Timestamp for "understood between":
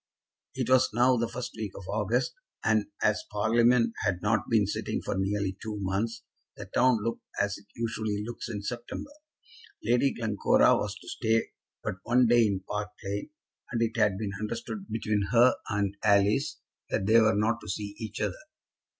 14.39-15.27